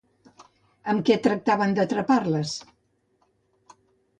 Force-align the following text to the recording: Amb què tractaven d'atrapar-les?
Amb 0.93 1.03
què 1.09 1.17
tractaven 1.27 1.75
d'atrapar-les? 1.81 2.55